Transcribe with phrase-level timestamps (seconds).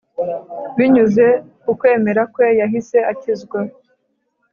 [0.77, 1.25] Binyuze
[1.63, 3.59] ku kwemera kwe yahise akizwa